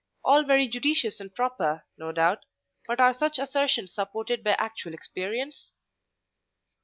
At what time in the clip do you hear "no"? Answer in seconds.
1.95-2.11